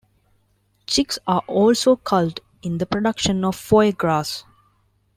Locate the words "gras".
3.91-4.43